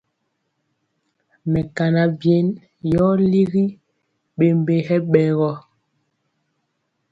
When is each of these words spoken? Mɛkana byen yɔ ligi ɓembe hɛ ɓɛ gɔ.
Mɛkana 1.51 2.01
byen 2.19 2.47
yɔ 2.91 3.05
ligi 3.31 3.65
ɓembe 4.37 4.75
hɛ 4.87 4.95
ɓɛ 5.11 5.23
gɔ. 5.37 5.51